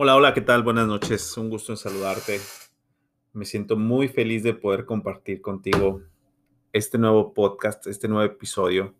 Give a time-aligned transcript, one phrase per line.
[0.00, 0.62] Hola, hola, ¿qué tal?
[0.62, 1.36] Buenas noches.
[1.36, 2.38] Un gusto en saludarte.
[3.32, 6.02] Me siento muy feliz de poder compartir contigo
[6.72, 8.94] este nuevo podcast, este nuevo episodio.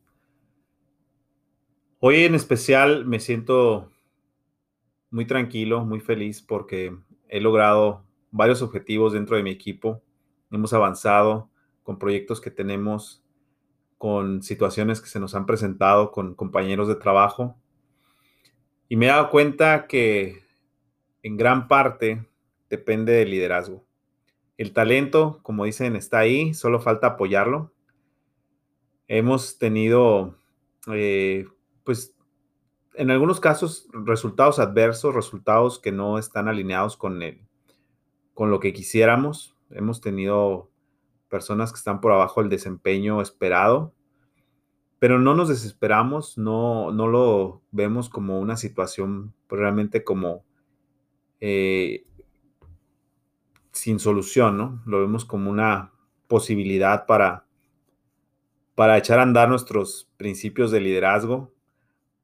[2.01, 3.93] Hoy en especial me siento
[5.11, 6.93] muy tranquilo, muy feliz porque
[7.29, 10.03] he logrado varios objetivos dentro de mi equipo.
[10.51, 11.49] Hemos avanzado
[11.85, 13.23] con proyectos que tenemos,
[13.99, 17.57] con situaciones que se nos han presentado con compañeros de trabajo.
[18.89, 20.48] Y me he dado cuenta que
[21.29, 22.27] en gran parte
[22.71, 23.85] depende del liderazgo.
[24.57, 27.71] El talento, como dicen, está ahí, solo falta apoyarlo.
[29.09, 30.37] Hemos tenido,
[30.91, 31.47] eh,
[31.85, 32.15] pues,
[32.95, 37.21] en algunos casos, resultados adversos, resultados que no están alineados con,
[38.33, 39.55] con lo que quisiéramos.
[39.71, 40.71] Hemos tenido
[41.29, 43.93] personas que están por abajo del desempeño esperado,
[44.99, 50.48] pero no nos desesperamos, no, no lo vemos como una situación realmente como
[51.41, 52.05] eh,
[53.73, 54.83] sin solución, ¿no?
[54.87, 55.93] Lo vemos como una
[56.27, 57.47] posibilidad para,
[58.75, 61.53] para echar a andar nuestros principios de liderazgo,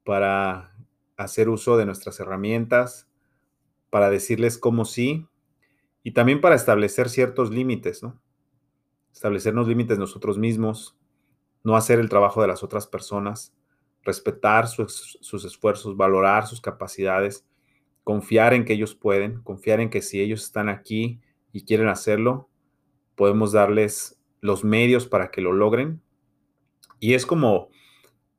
[0.03, 0.75] para
[1.17, 3.09] hacer uso de nuestras herramientas,
[3.89, 5.27] para decirles cómo sí
[6.03, 8.19] y también para establecer ciertos límites, ¿no?
[9.13, 10.97] Establecernos límites nosotros mismos,
[11.63, 13.55] no hacer el trabajo de las otras personas,
[14.03, 17.45] respetar sus, sus esfuerzos, valorar sus capacidades
[18.05, 21.19] confiar en que ellos pueden, confiar en que si ellos están aquí
[21.51, 22.47] y quieren hacerlo,
[23.15, 26.01] podemos darles los medios para que lo logren.
[26.99, 27.69] Y es como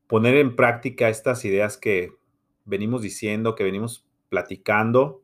[0.06, 2.12] poner en práctica estas ideas que
[2.64, 5.20] venimos diciendo, que venimos platicando,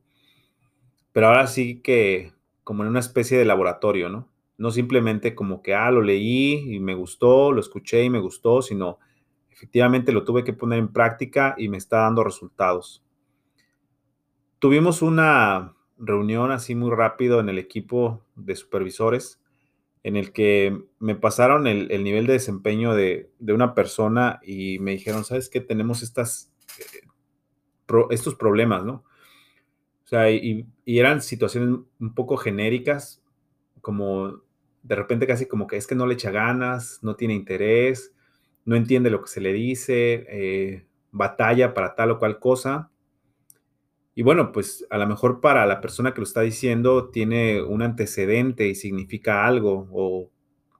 [1.12, 2.32] pero ahora sí que
[2.64, 4.28] como en una especie de laboratorio, ¿no?
[4.58, 8.60] No simplemente como que, ah, lo leí y me gustó, lo escuché y me gustó,
[8.60, 8.98] sino
[9.50, 13.04] efectivamente lo tuve que poner en práctica y me está dando resultados
[14.62, 19.42] tuvimos una reunión así muy rápido en el equipo de supervisores
[20.04, 25.24] en el que me pasaron el, nivel de desempeño de, una persona y me dijeron,
[25.24, 25.60] ¿sabes qué?
[25.60, 27.08] Tenemos estas, eh,
[28.10, 29.04] estos problemas, ¿no?
[30.04, 33.20] O sea, y, y, eran situaciones un poco genéricas,
[33.80, 34.42] como
[34.84, 38.14] de repente casi como que es que no le echa ganas, no tiene interés,
[38.64, 42.91] no entiende lo que se le dice, eh, batalla para tal o cual cosa.
[44.14, 47.82] Y bueno, pues a lo mejor para la persona que lo está diciendo tiene un
[47.82, 50.30] antecedente y significa algo o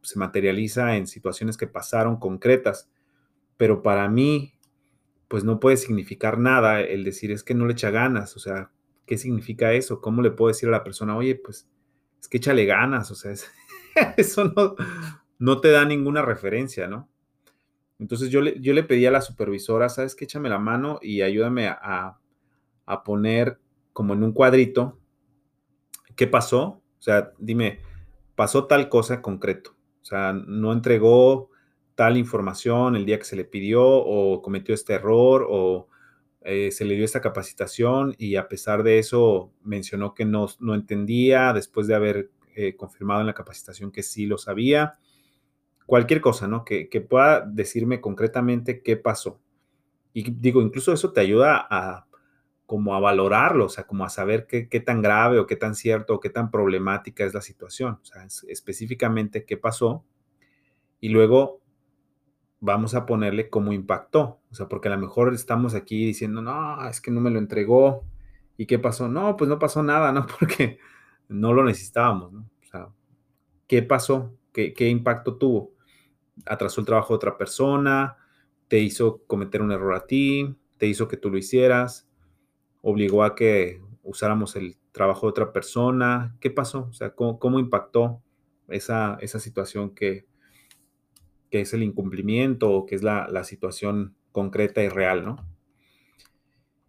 [0.02, 2.90] se materializa en situaciones que pasaron concretas.
[3.56, 4.54] Pero para mí,
[5.28, 8.36] pues no puede significar nada el decir es que no le echa ganas.
[8.36, 8.70] O sea,
[9.06, 10.00] ¿qué significa eso?
[10.02, 11.68] ¿Cómo le puedo decir a la persona, oye, pues
[12.20, 13.10] es que échale ganas?
[13.10, 13.32] O sea,
[14.18, 14.74] eso no,
[15.38, 17.08] no te da ninguna referencia, ¿no?
[17.98, 20.24] Entonces yo le, yo le pedí a la supervisora, ¿sabes qué?
[20.24, 22.21] Échame la mano y ayúdame a a
[23.04, 23.58] poner
[23.92, 24.98] como en un cuadrito
[26.16, 26.82] qué pasó.
[26.98, 27.80] O sea, dime,
[28.34, 29.74] pasó tal cosa concreto.
[30.02, 31.50] O sea, no entregó
[31.94, 35.88] tal información el día que se le pidió o cometió este error o
[36.40, 40.74] eh, se le dio esta capacitación y a pesar de eso mencionó que no, no
[40.74, 44.94] entendía después de haber eh, confirmado en la capacitación que sí lo sabía.
[45.86, 46.64] Cualquier cosa, ¿no?
[46.64, 49.40] Que, que pueda decirme concretamente qué pasó.
[50.12, 52.06] Y digo, incluso eso te ayuda a
[52.72, 56.14] como a valorarlo, o sea, como a saber qué, tan grave o qué tan cierto
[56.14, 60.06] o qué tan problemática es la situación, o sea, específicamente qué pasó
[60.98, 61.60] y luego
[62.60, 66.88] vamos a ponerle cómo impactó, o sea, porque a lo mejor estamos aquí diciendo, no,
[66.88, 68.06] es que no me lo entregó
[68.56, 70.26] y qué pasó, no, pues no pasó nada, ¿no?
[70.40, 70.78] Porque
[71.28, 72.48] no lo necesitábamos, ¿no?
[72.62, 72.88] O sea,
[73.66, 74.34] ¿qué pasó?
[74.50, 75.74] ¿Qué, qué impacto tuvo?
[76.46, 78.16] ¿Atrasó el trabajo de otra persona?
[78.68, 80.56] ¿Te hizo cometer un error a ti?
[80.78, 82.08] ¿Te hizo que tú lo hicieras?
[82.82, 86.36] Obligó a que usáramos el trabajo de otra persona?
[86.40, 86.88] ¿Qué pasó?
[86.90, 88.22] O sea, ¿cómo, impactó
[88.68, 90.26] esa, esa situación que,
[91.50, 95.36] que, es el incumplimiento o que es la, situación concreta y real, ¿no?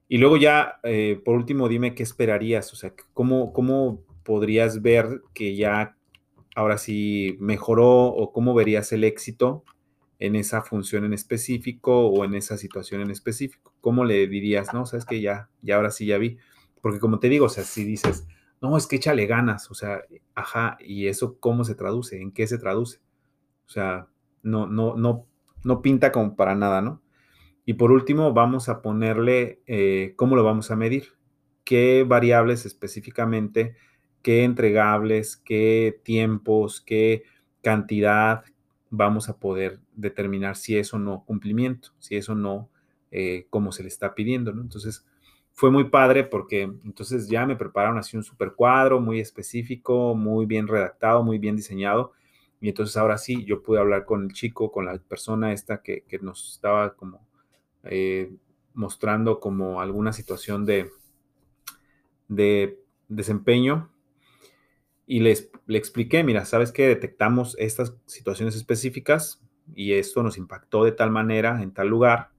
[0.10, 5.22] Y luego ya, eh, por último, dime qué esperarías, o sea, ¿cómo, cómo podrías ver
[5.34, 5.98] que ya
[6.56, 9.64] ahora sí mejoró o cómo verías el éxito
[10.24, 13.74] en esa función en específico o en esa situación en específico.
[13.82, 14.86] ¿Cómo le dirías, no?
[14.86, 16.38] Sabes que ya, ya ahora sí ya vi.
[16.82, 18.26] Porque como te digo, o sea, si dices,
[18.62, 20.02] no, es que échale ganas, o sea,
[20.34, 22.22] ajá, ¿y eso cómo se traduce?
[22.22, 23.00] ¿En qué se traduce?
[23.66, 24.08] O sea,
[24.44, 25.28] no, no, no,
[25.66, 27.02] no pinta como para nada, ¿no?
[27.66, 31.08] Y por último, vamos a ponerle eh, cómo lo vamos a medir,
[31.66, 33.76] qué variables específicamente,
[34.22, 37.24] qué entregables, qué tiempos, qué
[37.62, 38.46] cantidad,
[38.96, 42.70] vamos a poder determinar si es o no cumplimiento, si es o no
[43.10, 44.52] eh, como se le está pidiendo.
[44.52, 45.04] Entonces,
[45.52, 50.46] fue muy padre porque entonces ya me prepararon así un super cuadro muy específico, muy
[50.46, 52.12] bien redactado, muy bien diseñado.
[52.62, 56.04] Y entonces ahora sí, yo pude hablar con el chico, con la persona esta que,
[56.22, 57.26] nos estaba como
[57.86, 58.32] eh,
[58.76, 60.92] mostrando como alguna situación de,
[62.28, 63.90] de desempeño
[65.06, 69.42] y les, le expliqué, mira, sabes que detectamos estas situaciones específicas
[69.76, 72.32] y esto nos impactó de tal manera en tal lugar.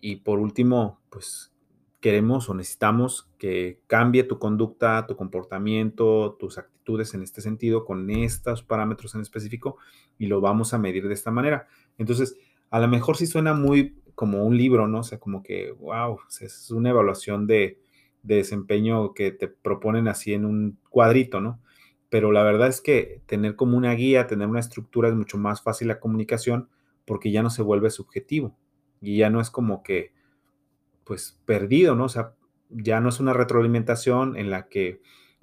[0.00, 1.52] Y por último, pues
[2.00, 8.10] queremos o necesitamos que cambie tu conducta, tu comportamiento, tus actitudes en este sentido, con
[8.10, 9.78] estos parámetros en específico,
[10.18, 11.66] y lo vamos a medir de esta manera.
[11.96, 12.36] Entonces,
[12.70, 15.00] a lo mejor sí suena muy como un libro, ¿no?
[15.00, 17.80] O sea, como que, wow, es una evaluación de,
[18.22, 21.60] de desempeño que te proponen así en un cuadrito, ¿no?
[22.14, 25.62] Pero la verdad es que tener como una guía, tener una estructura es mucho más
[25.62, 26.68] fácil la comunicación
[27.06, 28.56] porque ya no se vuelve subjetivo
[29.00, 30.12] y ya no es como que,
[31.02, 32.04] pues, perdido, ¿no?
[32.04, 32.34] O sea,
[32.70, 35.00] ya no es una retroalimentación en la que,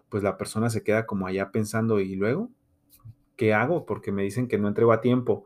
[0.08, 2.50] pues, la persona se queda como allá pensando, ¿y luego?
[3.36, 3.86] ¿Qué hago?
[3.86, 5.44] Porque me dicen que no entrego a tiempo.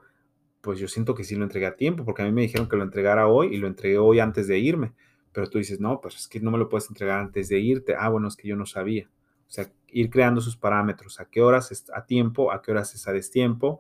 [0.62, 2.76] Pues yo siento que sí lo entregué a tiempo, porque a mí me dijeron que
[2.76, 4.94] lo entregara hoy y lo entregué hoy antes de irme.
[5.32, 7.96] Pero tú dices, no, pues es que no me lo puedes entregar antes de irte.
[7.98, 9.10] Ah, bueno, es que yo no sabía.
[9.56, 13.08] Sea, ir creando sus parámetros, a qué horas es a tiempo, a qué horas es
[13.08, 13.80] a destiempo,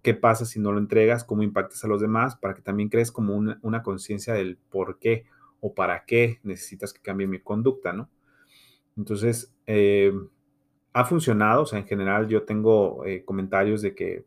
[0.00, 3.12] qué pasa si no lo entregas, cómo impactas a los demás, para que también crees
[3.12, 5.26] como una, conciencia del por qué
[5.60, 8.08] o para qué necesitas que cambie mi conducta, ¿no?
[8.96, 10.12] Entonces, eh,
[10.94, 14.24] ha funcionado, o sea, en general yo tengo eh, comentarios de que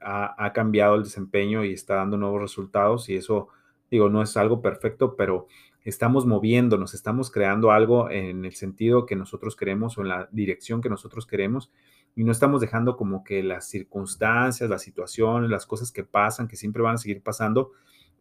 [0.00, 3.48] ha, ha, cambiado el desempeño y está dando nuevos resultados y eso,
[3.90, 5.46] digo, no es algo perfecto, pero
[5.84, 10.80] estamos moviéndonos, estamos creando algo en el sentido que nosotros queremos o en la dirección
[10.80, 11.72] que nosotros queremos
[12.14, 16.56] y no estamos dejando como que las circunstancias, las situaciones, las cosas que pasan, que
[16.56, 17.70] siempre van a seguir pasando,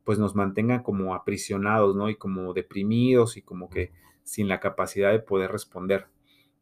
[0.04, 2.10] pues nos mantengan como aprisionados, ¿no?
[2.10, 3.92] Y como deprimidos y como que
[4.24, 6.08] sin la capacidad de poder responder.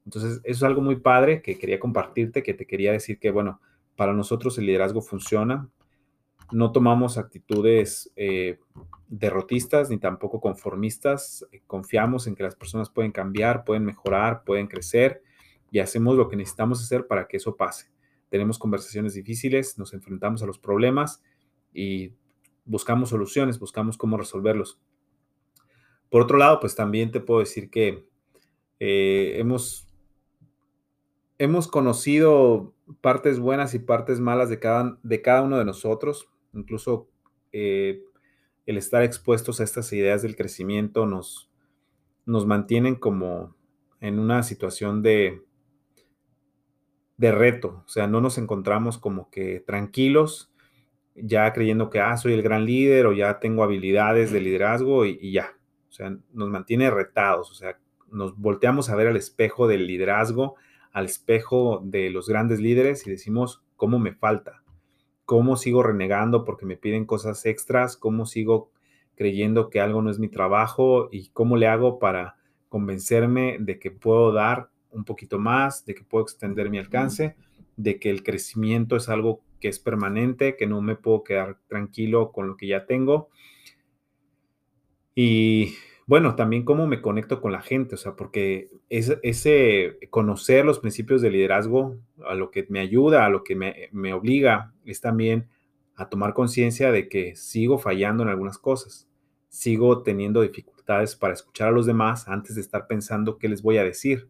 [0.06, 3.60] Entonces, eso es algo muy padre que quería compartirte, que te quería decir que, bueno,
[3.98, 5.70] para nosotros el liderazgo funciona,
[6.52, 8.60] no tomamos actitudes eh,
[9.08, 11.46] derrotistas ni tampoco conformistas.
[11.52, 15.24] Eh, confiamos en que las personas pueden cambiar, pueden mejorar, pueden crecer
[15.72, 17.92] y hacemos lo que necesitamos hacer para que eso pase.
[18.30, 21.22] Tenemos conversaciones difíciles, nos enfrentamos a los problemas
[21.74, 22.14] y
[22.66, 24.80] buscamos soluciones, buscamos cómo resolverlos.
[26.10, 28.06] Por otro lado, pues también te puedo decir que
[28.80, 29.88] eh, hemos,
[31.38, 37.08] hemos conocido partes buenas y partes malas de cada, de cada uno de nosotros incluso
[37.52, 38.04] eh,
[38.66, 41.50] el estar expuestos a estas ideas del crecimiento nos,
[42.26, 43.56] nos mantienen como
[44.02, 45.42] en una situación de,
[47.18, 50.52] de reto, o sea, no nos encontramos como que tranquilos,
[51.16, 55.18] ya creyendo que, ah, soy el gran líder o ya tengo habilidades de liderazgo y,
[55.22, 55.58] y ya,
[55.90, 57.80] o sea, nos mantiene retados, o sea,
[58.12, 60.56] nos volteamos a ver al espejo del liderazgo,
[60.92, 64.64] al espejo de los grandes líderes y decimos, ¿cómo me falta?
[65.28, 68.72] Cómo sigo renegando porque me piden cosas extras, cómo sigo
[69.16, 72.38] creyendo que algo no es mi trabajo y cómo le hago para
[72.70, 77.36] convencerme de que puedo dar un poquito más, de que puedo extender mi alcance,
[77.76, 82.32] de que el crecimiento es algo que es permanente, que no me puedo quedar tranquilo
[82.32, 83.28] con lo que ya tengo.
[85.14, 85.74] Y
[86.07, 91.21] bueno, también cómo me conecto con la gente, o sea, porque ese conocer los principios
[91.21, 95.49] de liderazgo, a lo que me ayuda, a lo que me, me obliga, es también
[95.97, 99.09] a tomar conciencia de que sigo fallando en algunas cosas,
[99.49, 103.78] sigo teniendo dificultades para escuchar a los demás antes de estar pensando qué les voy
[103.78, 104.30] a decir.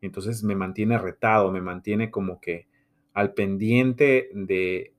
[0.00, 2.68] Entonces me mantiene retado, me mantiene como que
[3.12, 4.94] al pendiente de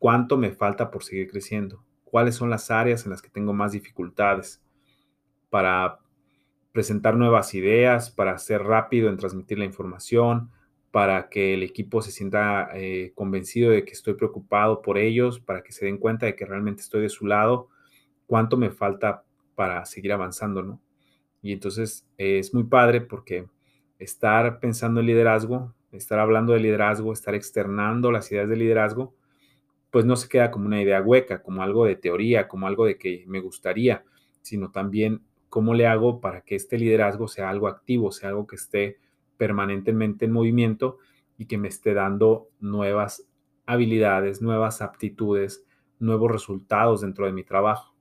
[0.00, 3.70] cuánto me falta por seguir creciendo, cuáles son las áreas en las que tengo más
[3.70, 4.63] dificultades
[5.54, 6.00] para
[6.72, 10.50] presentar nuevas ideas, para ser rápido en transmitir la información,
[10.90, 15.62] para que el equipo se sienta eh, convencido de que estoy preocupado por ellos, para
[15.62, 17.68] que se den cuenta de que realmente estoy de su lado,
[18.26, 19.22] cuánto me falta
[19.54, 20.80] para seguir avanzando, ¿no?
[21.40, 23.46] Y entonces es muy padre porque
[24.00, 29.14] estar pensando en liderazgo, estar hablando de liderazgo, estar externando las ideas de liderazgo,
[29.92, 32.98] pues no se queda como una idea hueca, como algo de teoría, como algo de
[32.98, 34.02] que me gustaría,
[34.42, 35.22] sino también
[35.54, 38.98] ¿Cómo le hago para que este liderazgo sea algo activo, sea algo que esté
[39.36, 40.98] permanentemente en movimiento
[41.38, 43.28] y que me esté dando nuevas
[43.64, 45.64] habilidades, nuevas aptitudes,
[46.00, 47.94] nuevos resultados dentro de mi trabajo?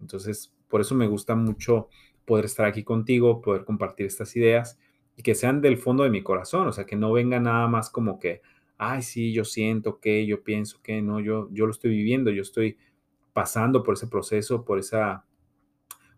[0.00, 1.90] Entonces, por eso me gusta mucho
[2.24, 4.78] poder estar aquí contigo, poder compartir estas ideas
[5.14, 7.90] y que sean del fondo de mi corazón, o sea, que no venga nada más
[7.90, 8.40] como que,
[8.78, 12.40] ay, sí, yo siento que, yo pienso que, no, yo, yo lo estoy viviendo, yo
[12.40, 12.78] estoy
[13.34, 15.26] pasando por ese proceso, por esa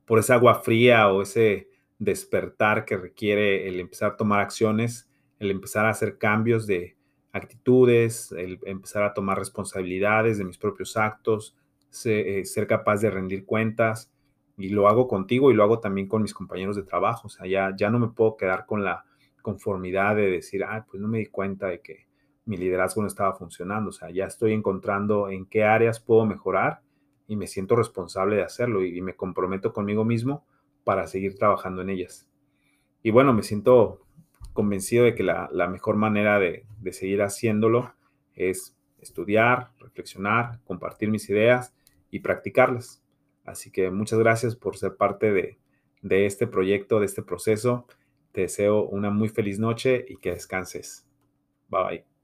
[0.07, 5.09] por esa agua fría o ese despertar que requiere el empezar a tomar acciones,
[5.39, 6.97] el empezar a hacer cambios de
[7.33, 11.57] actitudes, el empezar a tomar responsabilidades de mis propios actos,
[12.05, 14.13] eh, ser, capaz de rendir cuentas.
[14.59, 17.27] Y lo hago contigo y lo hago también con mis compañeros de trabajo.
[17.27, 19.05] O sea, ya, ya no me puedo quedar con la
[19.43, 22.07] conformidad de decir, ah, pues no me di cuenta de que
[22.47, 23.91] mi liderazgo no estaba funcionando.
[23.91, 26.81] O sea, ya estoy encontrando en qué áreas puedo mejorar
[27.27, 30.45] y me siento responsable de hacerlo y, me comprometo conmigo mismo
[30.85, 32.29] para seguir trabajando en ellas.
[33.03, 34.03] Y bueno, me siento
[34.53, 37.95] convencido de que la, mejor manera de, seguir haciéndolo
[38.35, 41.75] es estudiar, reflexionar, compartir mis ideas
[42.11, 43.03] y practicarlas.
[43.45, 45.59] Así que muchas gracias por ser parte de,
[46.03, 47.87] de este proyecto, de este proceso.
[48.33, 51.07] Te deseo una muy feliz noche y que descanses.
[51.69, 52.16] Bye bye.